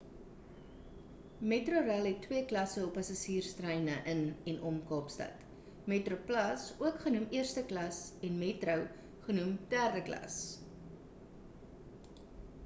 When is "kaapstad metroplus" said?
4.93-6.65